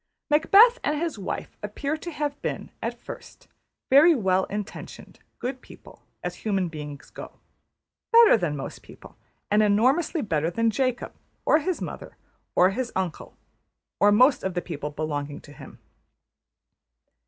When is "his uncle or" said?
12.71-14.11